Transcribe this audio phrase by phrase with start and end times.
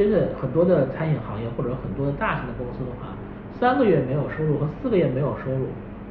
[0.00, 3.12] 真的很多的餐饮行业或者很多的大型的公司的话，
[3.60, 5.66] 三个月没有收入和四个月没有收入，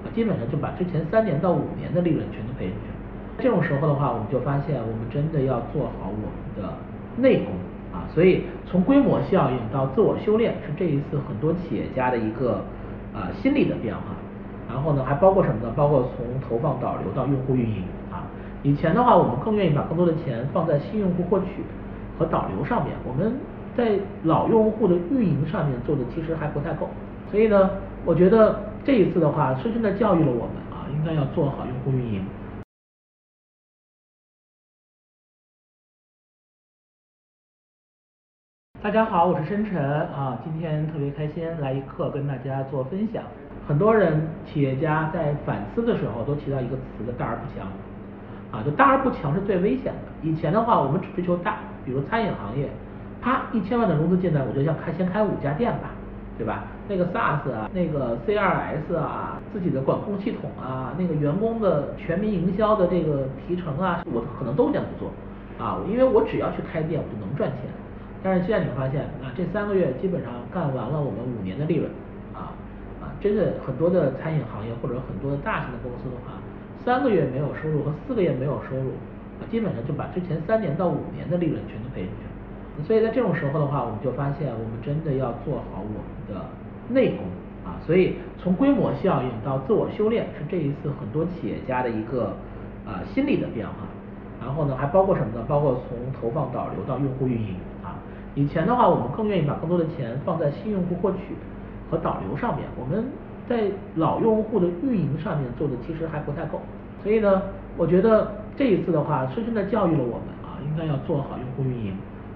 [0.05, 2.95] 啊，基本上就把之前三年到五年的利润全都赔进去了。
[3.39, 6.29] 这种时候的话，我们就发现我们真的要做好我们
[6.61, 6.71] 的
[7.17, 7.47] 内功
[7.91, 12.61] 啊，所以从规模效应到自我修炼是这一次很多企业家的一个
[13.11, 14.03] 啊心理的变化。
[14.69, 15.73] 然后呢，还包括什么呢？
[15.75, 17.81] 包括从投放导流到用户运营
[18.11, 18.21] 啊。
[18.61, 21.63] 以前的话，我们更愿意把更多的钱放在新用户获取
[22.19, 23.33] 和导流上面，我们
[23.75, 26.89] 在老用户的运营上面做的其实还不太够。
[27.31, 27.69] 所以呢，
[28.05, 32.25] 我觉得这一次的话，深深的教育了我们啊，应该要做好用户运营。
[38.81, 43.23] 大家好，我是深沉啊，今天特别开心来一课跟大家做分享。
[43.67, 47.67] 很多人企业家在反思的时候都提到一个词的大而不强
[48.51, 49.99] 啊，就大而不强是最危险的。
[50.23, 52.69] 以前的话，我们只追求大，比如餐饮行业，
[53.21, 55.91] 啪一千万的融资进来，我就想开先开五家店吧，
[56.37, 56.63] 对吧？
[56.87, 65.11] 那个 SaaS 啊，那个 CRS 啊，自己的管控系统啊，那个员工的全民营销的这个提成啊，我可能都先不做
[65.63, 67.69] 啊，因为我只要去开店，我就能赚钱。
[68.23, 71.91] 但是现在你会发现，啊，这三个月基本上干完了我们五年的利润，
[72.33, 72.55] 啊
[72.99, 76.41] 啊，真的很多的餐饮行业或者很多的大型的公司的话，
[76.83, 78.97] 三个月没有收入和四个月没有收入，
[79.37, 82.28] 啊，基本上就把之前三年到五年的利润全都赔进去了。
[82.83, 86.45] 所以在这种时候的话，我们就发现我们真的要做好我们的
[86.89, 87.25] 内功，
[87.65, 92.33] 啊，所以从规模效应到自我修炼是这一次很多企业家的一个
[92.85, 93.73] 啊心理的变化。
[94.41, 95.45] 然后呢，还包括什么呢？
[95.47, 97.99] 包括从投放导流到用户运营啊。
[98.35, 101.35] 以前的话，我们更愿意把更多的钱放在新用户获取
[101.91, 103.03] 和导流上面，我们
[103.49, 106.61] 在老用户的运营上面做的其实还不太够。
[107.03, 107.41] 所以呢，
[107.75, 111.93] 我觉得这一次的话，深深的教育了我们啊，应该要做好用户运营。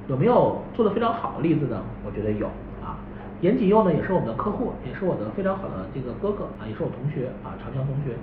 [0.08, 1.82] 有没有做的非常好的例子呢？
[2.06, 2.48] 我觉得有
[2.82, 2.98] 啊。
[3.42, 8.16] 严谨佑呢，也是我们的客户，也是我的非常好的这个哥哥啊，也是我同学啊，长江同学。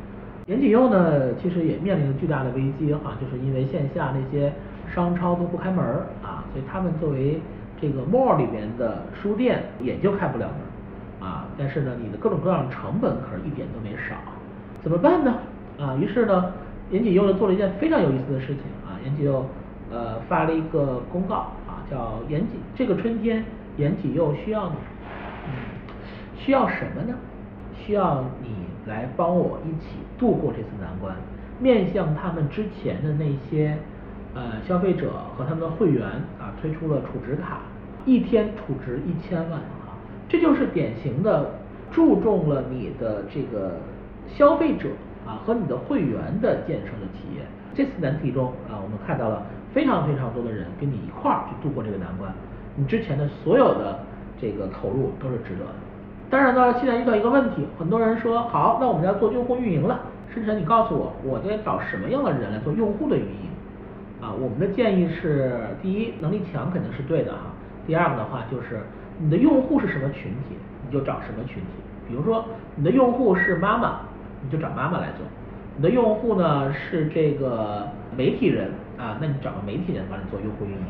[0.47, 4.53] 严谨佑呢，其实也面临着巨大的危机哈，就是因为线下那些
[4.93, 5.85] 商超都不开门
[6.23, 7.41] 啊，所以他们作为
[7.81, 14.17] 这个 mall 里边的书店也就开不了门啊，但是呢，你的各种各样的成本可是一点都没少，
[14.83, 15.35] 怎么办呢？
[15.79, 16.53] 啊，于是呢，
[16.91, 19.45] 严谨佑呢做了一件非常有意思的事情啊，严谨佑
[19.93, 21.53] 呃发了一个公告，
[21.91, 23.45] 叫严谨这个春天
[23.77, 24.77] 严谨又需要你，
[25.47, 25.53] 嗯，
[26.37, 27.15] 需要什么呢？
[27.75, 28.49] 需要你
[28.87, 31.17] 来帮我一起度过这次难关，
[31.59, 33.77] 面向他们之前的那些。
[34.33, 36.07] 呃，消费者和他们的会员
[36.39, 37.63] 啊，推出了储值卡，
[38.07, 41.51] 一天储值一千万啊，这就是典型的
[41.91, 43.81] 注重了你的这个
[44.29, 44.91] 消费者
[45.27, 47.45] 啊和你的会员的建设的企业。
[47.75, 52.33] 这次难题中啊，我们看到了非常非常多的人跟你一块儿去度过这个难关，
[52.75, 53.99] 你之前的所有的
[54.41, 55.75] 这个投入都是值得的。
[56.29, 60.01] 当然呢，现在遇到一个问题，很多人说好，那我们要做用户运营了，
[60.33, 63.51] 深晨，你告诉我，我该找什么样的人来做用户的运营？
[64.21, 67.51] 啊，我们的建议是，第一，能力强肯定是对的哈。
[67.87, 68.81] 第二个的话，就是
[69.19, 70.55] 你的用户是什么群体，
[70.87, 71.69] 你就找什么群体。
[72.07, 72.45] 比如说，
[72.77, 74.01] 你的用户是妈妈，
[74.43, 75.27] 你就找妈妈来做；
[75.81, 78.69] 你的用户呢是这个媒体人
[78.99, 80.85] 啊，那你找个媒体人帮你做用户运营。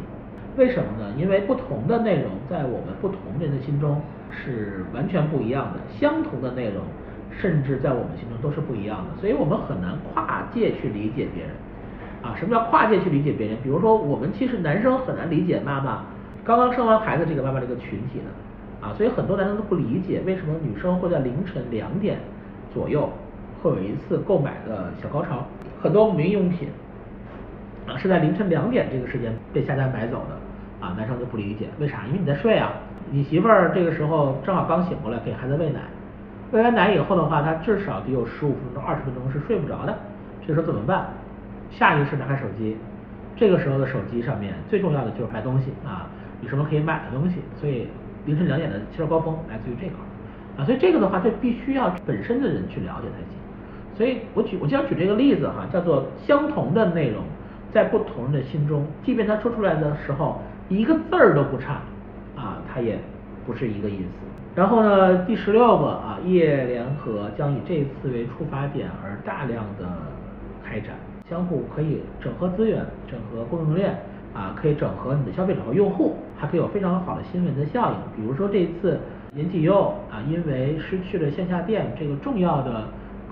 [0.56, 1.14] 为什么呢？
[1.16, 4.02] 因为不同的内容在我们不同人的心中
[4.32, 6.82] 是完全不一样的，相同的内容
[7.30, 11.52] 甚至在我们心中都是不一样的，所以我们很难跨界去理解别人。
[12.20, 13.56] 啊，什么叫跨界去理解别人？
[13.62, 16.02] 比如说，我们其实男生很难理解妈妈
[16.42, 22.18] 刚刚生完孩子这个妈妈这个群体的啊，所以很多男生都不理解为什么女生会在凌晨两点
[22.74, 23.08] 左右
[23.62, 25.47] 会有一次购买的小高潮。
[25.81, 26.69] 很多母婴用品
[27.87, 32.04] 啊是在凌晨两点这个时间被下单买走的啊，男生就不理解为啥？
[32.06, 32.72] 因为你在睡啊，
[33.10, 35.81] 你媳妇儿这个时候正好刚醒过来给孩子喂奶，
[36.53, 39.99] 喂完奶以后的话，他至少得有十五分钟二十分钟是睡不着的，
[40.46, 41.08] 这时候怎么办？
[41.70, 42.76] 下意识拿开手机，
[43.37, 46.08] 这个时候的手机上面最重要的就是买东西啊，
[46.43, 47.88] 有什么可以买的东西，所以
[48.26, 50.08] 凌晨两点的汽车高峰来自于这块儿
[50.61, 53.39] 啊，所以这个的话就必须要本身的人去了解才行。
[54.00, 57.23] 所以我举我经常举这个例子哈，叫做相同的内容，
[57.70, 61.82] 在不同人的心中，即便他说出来的时候一个字儿都不差
[62.35, 62.99] 啊，他也
[63.47, 64.08] 不是一个意思。
[64.55, 69.87] 然后呢，第十六个啊，业联合将以这次为出发点而大量的
[70.64, 70.94] 开展。
[71.29, 73.99] 相互可以整合资源，整合供应链
[74.32, 77.96] 啊，可以整合你的消费者和用户，还可以有非常好的新闻的效应。
[78.17, 78.99] 比如说这一次
[79.37, 82.85] 严启佑啊，因为失去了线下店这个重要的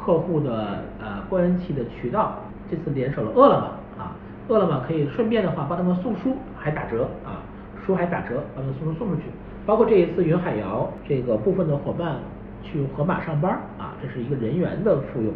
[0.08, 2.38] 客户的呃关系的渠道，
[2.70, 4.16] 这次联手了饿了么啊，
[4.48, 7.44] 饿了么可以顺便的话帮他们送书还打折啊，
[7.84, 9.24] 书还打折，把这个书送出去。
[9.66, 12.16] 包括这一次云海肴这个部分的伙伴
[12.62, 15.30] 去盒马上班啊，这是一个人员的复用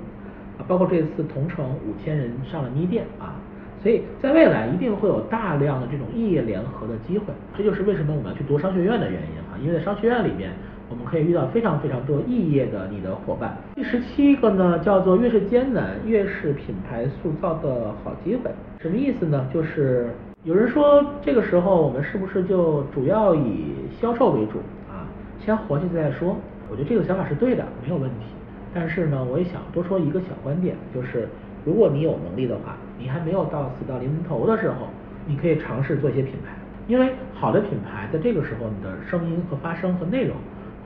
[0.56, 0.64] 啊。
[0.66, 3.36] 包括这一次同城五千人上了咪店啊，
[3.82, 7.26] 所以在未来一定会有大量的这种异业联合的机会。
[7.54, 10.50] 这就是为什么我们要去读商学院的原因哈，因为在商学院里面
[10.92, 13.56] 我们可以遇到非常非常多异业的你的伙伴。
[13.74, 19.48] 第十七个呢叫做越是艰难越是品牌塑造的好机会，什么意思呢？
[19.54, 20.10] 就是
[20.44, 24.58] 有人说这个时候我们是不是就主要以销售为主
[24.90, 25.08] 啊？
[25.40, 26.36] 先活下去再说。
[26.70, 28.26] 我觉得这个想法是对的，没有问题。
[28.74, 31.26] 但是呢，我也想多说一个小观点，就是
[31.64, 34.88] 如果你有能力的话，你还没有到死到临头的时候，
[35.26, 36.52] 你可以尝试做一些品牌。
[36.88, 40.36] 因为好的品牌在这个时候，你的声音和发声和内容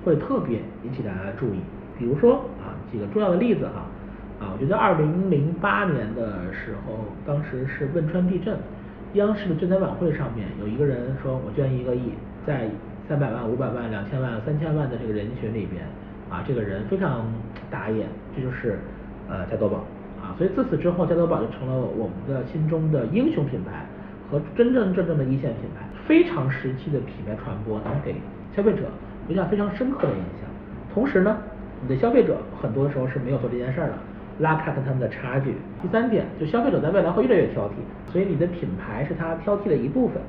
[0.06, 1.58] 会特别引起大家的注意。
[1.98, 3.82] 比如说啊，几个重要的例子哈
[4.38, 8.56] 啊，我觉得二零零八年的时候，当时是汶川地震。
[9.14, 12.12] 央视的赈灾晚会上面有一个人说，我捐一个亿，
[12.46, 12.68] 在
[13.08, 15.82] 三百万、五百万、两千万、三千万的这个人群里边，
[16.28, 17.24] 啊，这个人非常
[17.70, 18.06] 打眼，
[18.36, 18.78] 这就是
[19.26, 19.78] 呃加多宝
[20.20, 23.86] 啊，所以自此之后，加多宝就成了我们的心中的英雄品牌
[24.30, 28.14] 和真正真正的一线品牌，非常时期的品牌传播能给
[28.54, 28.82] 消费者
[29.28, 30.48] 留下非常深刻的印象。
[30.92, 31.36] 同时呢，
[31.82, 33.94] 你的消费者很多时候是没有做这件事儿的。
[34.38, 35.54] 拉开跟他们的差距。
[35.80, 37.72] 第三点，就消费者在未来会越来越挑剔，
[38.12, 40.20] 所以你的品牌是他挑剔的一部分。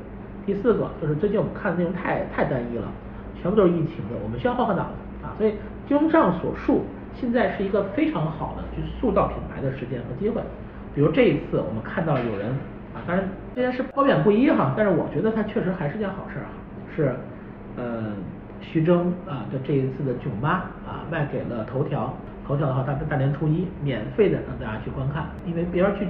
[0.45, 2.87] 第四个，就是最近我们看的内容太太单一了，
[3.35, 5.35] 全部都是疫情的，我们需要换换脑子啊。
[5.37, 5.55] 所以
[5.89, 10.39] 综上所述，现在是一个非常好的去塑造品牌的时间和机会。
[10.95, 12.47] 比如这一次我们看到有人
[12.95, 16.45] 啊，当然这件事褒贬不一哈，但是我觉得它确实还是件好事哈，
[16.95, 17.13] 是
[17.75, 18.13] 嗯
[18.61, 20.49] 徐峥啊的这一次的囧妈
[20.85, 22.13] 啊卖给了头条。
[22.47, 26.07] 头条的话，大大年初一免费的让大家去观看，因为别人去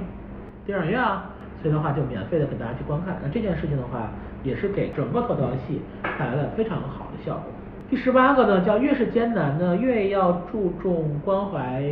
[0.68, 1.32] 电影院啊，
[1.64, 3.18] 所以的话就免费的给大家去观看。
[3.24, 4.12] 那这件事情的话，
[4.44, 7.46] 也是给整个头条系带来了非常好的效果。
[7.90, 11.84] 第十八个呢，叫越是艰难呢，越要注重关怀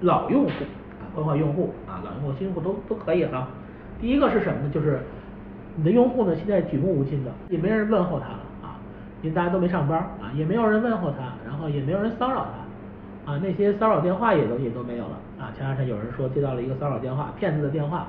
[0.00, 3.46] 老用户啊，关怀用户啊，老用户、新用户都都可以哈。
[4.00, 4.70] 第一个是什么呢？
[4.72, 5.00] 就是
[5.76, 8.40] 你的用户呢，现在举目无亲的，也没人问候他了，
[9.22, 13.32] 因为大家都没上班啊，也没有人问候他，然后也没有人骚扰他。
[13.32, 15.52] 啊，那些骚扰电话也都也都没有了啊！
[15.54, 18.06] 前两天有人说接到了一个骚扰电话，骗子的电话，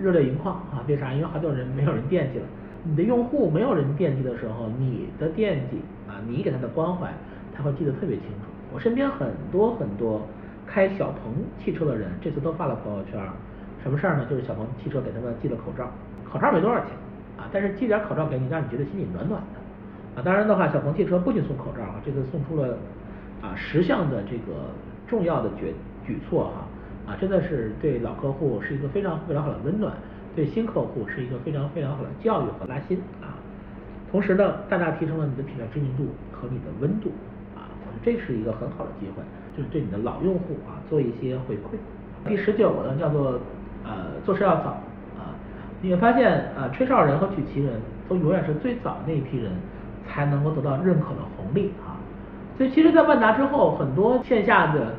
[0.00, 0.80] 热泪盈眶啊！
[0.86, 1.12] 为啥？
[1.12, 2.44] 因为好多人没有人惦记了。
[2.84, 7.12] 你的用户没有人惦记的时候，你的惦记啊，你给他的关怀，
[7.54, 8.46] 他会记得特别清楚。
[8.72, 10.22] 我身边很多很多
[10.66, 13.20] 开小鹏汽车的人，这次都发了朋友圈，
[13.82, 14.24] 什么事儿呢？
[14.30, 15.90] 就是小鹏汽车给他们寄了口罩，
[16.24, 16.90] 口罩没多少钱
[17.36, 19.58] 啊，但是寄点口罩给你，让你觉得心里暖暖的
[20.16, 20.22] 啊。
[20.24, 22.76] 当然的话，小鹏汽车不仅送口罩啊，这次送出了。
[23.42, 24.70] 啊，十项的这个
[25.08, 25.74] 重要的决
[26.06, 29.92] 举措哈，啊，真的是对老客户是一个非常非常好的温暖，
[30.36, 33.34] 对新客户是一个非常非常好的教育和拉新啊。
[34.12, 37.10] 同时呢，大大提升了你的品牌知名度和你的温度
[37.56, 39.24] 啊，我觉得这是一个很好的机会，
[39.56, 42.28] 就是对你的老用户啊做一些回馈。
[42.28, 43.40] 第十九个呢叫做
[43.82, 44.78] 呃做事要早
[45.18, 45.34] 啊，
[45.80, 49.50] 你会发现啊吹哨人和举旗人都永远是最早那一批人
[50.12, 51.96] 才能够得到认可的红利啊。
[52.58, 54.94] 所以其实，在万达之后，很多线下的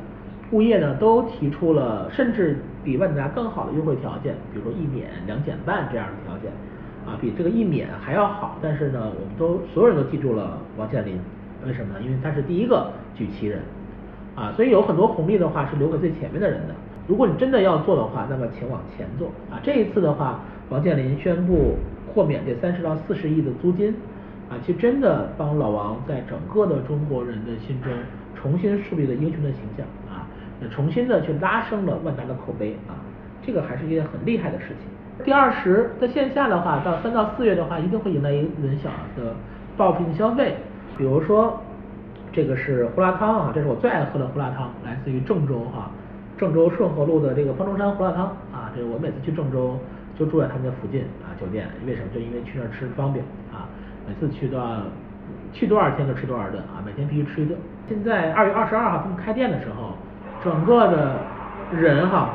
[0.50, 6.50] 物业呢，都提出了甚至比万达更好的优惠条件，比如说一免、两减半这样的条件，
[7.06, 8.58] 啊，比这个一免还要好。
[8.60, 11.18] 但是呢，我们都所有人都记住了王健林，
[11.64, 12.00] 为什么呢？
[12.04, 13.60] 因为他是第一个举旗人，
[14.34, 16.74] 啊，所以有很多红利的话是留给最前面的人的。
[17.06, 19.28] 如果你真的要做的话，那么请往前做。
[19.50, 21.76] 啊，这一次的话，王健林宣布
[22.12, 23.94] 豁免这三十到四十亿的租金。
[24.50, 27.90] 啊，其实真的帮老王在整个的中国人的心中
[28.34, 30.26] 重新树立了英雄的形象啊，
[30.60, 32.92] 也重新的去拉升了万达的口碑啊，
[33.42, 35.24] 这个还是一件很厉害的事情。
[35.24, 39.34] 第二十，在线下的话，到三到四月的话，一定会迎来一轮小的
[39.76, 40.56] 报复性消费，
[40.98, 41.58] 比如说
[42.32, 45.90] 这个是胡辣汤啊，这是我最爱喝的胡辣汤，来自于郑州哈，
[46.36, 49.78] 郑州顺河路的这个方中山胡辣汤啊，这是我每次去郑州
[50.18, 52.08] 就住在他们的附近啊酒店，为什么？
[52.12, 53.24] 就因为去那儿吃方便。
[54.06, 54.78] 每次去都要
[55.52, 57.58] 去多少天就吃多少顿啊，每天必须吃一顿。
[57.88, 59.92] 现在二月二十二号他们开店的时候，
[60.42, 61.16] 整个的
[61.72, 62.30] 人哈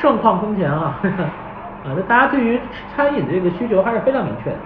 [0.00, 1.00] 盛况空前啊，
[1.84, 2.60] 啊，那大家对于
[2.94, 4.56] 餐饮的这个需求还是非常明确的。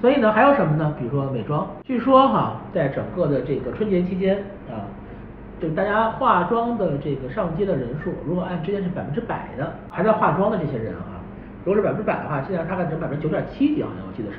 [0.00, 0.92] 所以呢，还有什么呢？
[0.98, 4.36] 比如说美妆，据说哈，在整个的这个春节期间
[4.68, 4.82] 啊，
[5.60, 11.22] 就大家化妆的这个上街的人数，如果按之前是百分之百的还在化妆的这些人啊，
[11.64, 14.38] 如果是百分之百的话，现在大概只有百分之九点七几，好像我记得是。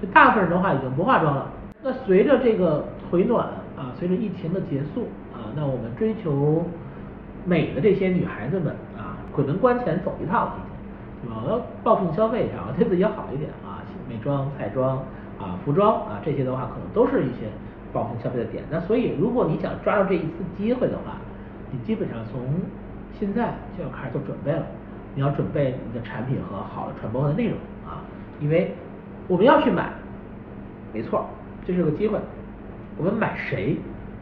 [0.00, 1.50] 就大部分人的话已经不化妆了。
[1.82, 6.64] 那随着这个回暖啊，随着疫情的结束啊，那我们追求
[7.44, 10.54] 美的这些女孩子们啊，鬼门关前走一趟了，
[11.22, 11.36] 对吧？
[11.44, 14.98] 我要报复性消费一下，我 对自己好一点啊，美妆、彩妆
[15.38, 17.46] 啊服装啊这些的话，可能都是一些
[17.92, 18.64] 报复性消费的点。
[18.70, 21.18] 那所以如果你想抓住这一次机会的话，
[21.70, 22.40] 你基本上从
[23.18, 24.62] 现在就要开始做准备了。
[25.14, 28.04] 你要准备你的产品和好的传播的内容啊，
[28.38, 28.74] 因为
[29.28, 29.90] 我们要去买，
[30.92, 31.26] 没错，
[31.66, 32.18] 这是个机会。
[32.96, 33.76] 我们买谁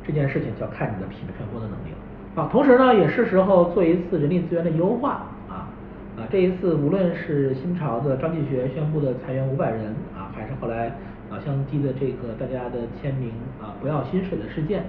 [0.07, 2.43] 这件事情就要看你的品牌传播的能力了。
[2.43, 5.69] 啊，同时呢，也是时候做一次人力资源的优化啊
[6.17, 6.27] 啊！
[6.31, 10.91] 这一次无论是新潮的张继学宣布的裁员五百人啊，还是后来
[11.31, 13.31] 老乡鸡的这个大家的签名
[13.63, 14.85] 啊不要薪水的事件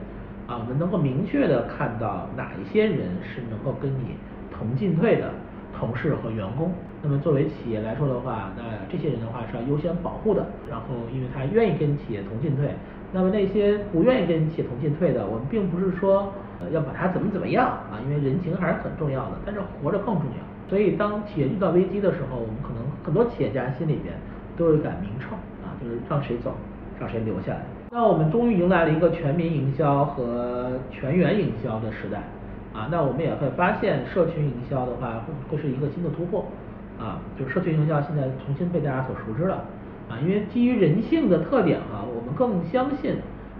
[0.48, 4.16] 啊，我们能够明确的看到哪一些人是能够跟你
[4.52, 5.30] 同进退的。
[5.80, 10.46] 同事和员工，那么作为企业来说的话，那这些人的话是要优先保护的。
[10.70, 12.70] 然后，因为他愿意跟企业同进退，
[13.12, 16.34] 那么那些不愿意跟企业同进退的，我们并不是说
[16.72, 20.44] 要把他怎么怎么样啊，因为人情还是很重要的，但是活着更重要。
[20.70, 24.16] 所以，当企业遇到危机的时候，我们可能很多企业家心里边
[24.58, 26.56] 都有一杆明秤啊，就是让谁走，
[27.00, 27.62] 让谁留下来。
[27.92, 32.24] 那我们终于迎来了一个全民营销和全员营销的时代。
[32.76, 36.46] 啊，那我们也会发现，社群营销的话会会是一个新的突破，
[37.00, 39.64] 啊，就是社群营销现在重新被大家所熟知了，
[40.10, 43.16] 啊，因为基于人性的特点哈，我们更相信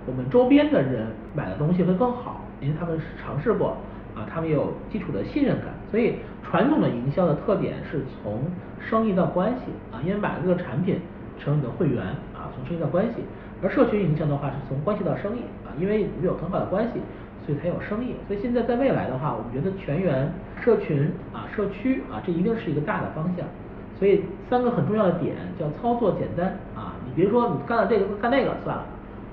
[0.06, 3.78] 我们周边的人买的东西会更好，因为他们尝试过，
[4.14, 8.42] 啊，他们有基础的信任感，所以传统的营销的特点是从
[8.82, 11.00] 生意到关系，啊，因为买了这个产品
[11.40, 12.04] 成为你的会员，
[12.36, 13.24] 啊，从生意到关系，
[13.64, 17.00] 而社群营销的话是从关系到生意，啊，因为你有很好的关系。
[17.46, 20.34] 所以才有生意，所以现在在未来的话，我们觉得全员
[20.64, 23.46] 社群啊、社区啊，这一定是一个大的方向。
[24.00, 28.84] 所以三个很重要的点叫操作简单啊，你比如说你干了这个干那个算了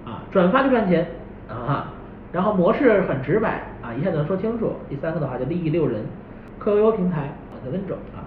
[0.05, 1.07] 啊，转发就赚钱
[1.49, 1.91] 啊，
[2.33, 4.75] 然后模式很直白啊，一下子能说清楚。
[4.89, 6.05] 第三个的话叫利益六人，
[6.59, 8.23] 客悠悠平台啊，在温州啊，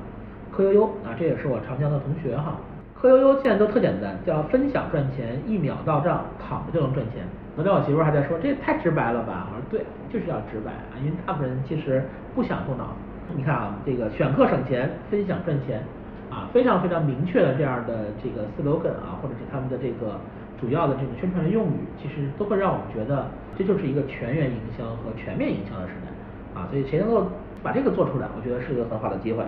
[0.51, 2.57] 客悠悠啊，这也是我长江的同学哈。
[3.05, 7.21] 客悠悠现在都特简单，叫分享赚钱，一秒到账，躺着就能赚钱。
[7.53, 9.45] 昨天我媳妇还在说，这也太直白了吧？
[9.53, 13.35] 我说对，就是要直白啊，因为大部分人其实不想动脑子。
[13.37, 15.83] 你看啊，这个选课省钱，分享赚钱，
[16.31, 20.19] 啊，非常非常明确的这样的这个 slogan 啊，或者是他们的这个
[20.59, 26.65] 主要的这个宣传的用语，其实都会让我们觉得这就是一个全员营销和全面营销的时代啊。
[26.71, 27.27] 所以谁能够
[27.61, 29.45] 把这个做出来，我觉得是一个很好的机会。